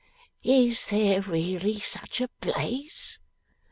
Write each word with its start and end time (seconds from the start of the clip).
'Is 0.43 0.87
there 0.87 1.21
really 1.21 1.79
such 1.79 2.21
a 2.21 2.27
place? 2.27 3.19